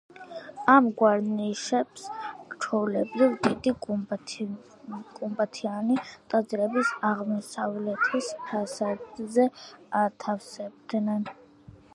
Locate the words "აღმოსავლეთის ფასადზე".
7.13-9.49